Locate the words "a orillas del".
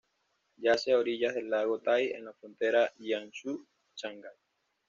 0.93-1.51